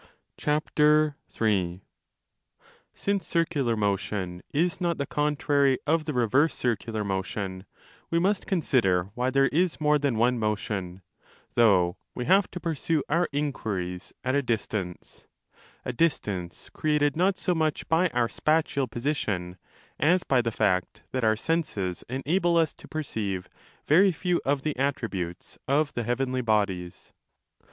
[0.39, 1.81] 3
[2.91, 7.67] Since circular motion is not the contrary of the reverse circular motion,
[8.09, 11.03] we must consider why there is more than one motion,
[11.53, 17.53] though we have to pursue our inquiries at 5 a distance—a distance created not so
[17.53, 19.59] much by our spatial position
[19.99, 23.47] as by the fact that our senses enable us to perceive
[23.85, 27.13] very few of the attributes of the heavenly bodies.